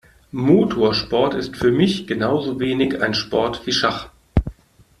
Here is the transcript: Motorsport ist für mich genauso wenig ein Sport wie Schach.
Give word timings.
Motorsport 0.31 1.35
ist 1.35 1.55
für 1.57 1.69
mich 1.71 2.07
genauso 2.07 2.59
wenig 2.59 3.03
ein 3.03 3.13
Sport 3.13 3.67
wie 3.67 3.71
Schach. 3.71 4.09